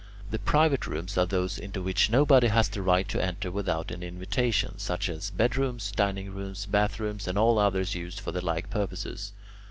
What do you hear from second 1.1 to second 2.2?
are those into which